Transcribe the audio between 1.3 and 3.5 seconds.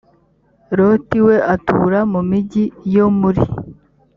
atura mu migi yo muri